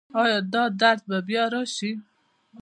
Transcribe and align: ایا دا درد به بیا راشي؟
ایا 0.21 0.37
دا 0.53 0.63
درد 0.81 1.01
به 1.09 1.17
بیا 1.27 1.43
راشي؟ 1.53 1.91